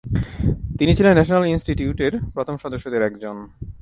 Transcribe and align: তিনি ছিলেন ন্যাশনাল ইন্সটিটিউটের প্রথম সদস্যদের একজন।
তিনি 0.77 0.91
ছিলেন 0.95 1.13
ন্যাশনাল 1.13 1.43
ইন্সটিটিউটের 1.45 2.13
প্রথম 2.33 2.55
সদস্যদের 2.57 3.01
একজন। 3.01 3.35